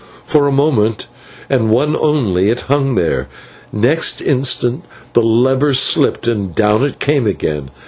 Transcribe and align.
For 0.25 0.47
a 0.47 0.51
moment, 0.51 1.05
and 1.47 1.69
one 1.69 1.95
only, 1.95 2.49
it 2.49 2.61
hung 2.61 2.95
there; 2.95 3.27
next 3.71 4.19
instant 4.19 4.83
the 5.13 5.21
lever 5.21 5.75
slipped, 5.75 6.25
and 6.27 6.55
down 6.55 6.83
it 6.83 6.97
came 6.99 7.27
again. 7.27 7.69